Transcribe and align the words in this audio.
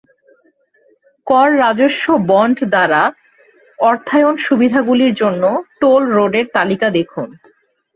কর 1.27 1.49
রাজস্ব 1.57 2.05
বন্ড 2.29 2.57
দ্বারা 2.73 3.01
অর্থায়ন 3.79 4.35
সুবিধাগুলির 4.45 5.13
জন্য 5.13 5.43
টোল 5.81 6.03
রোডের 6.15 6.45
তালিকা 6.55 6.87
দেখুন। 6.97 7.27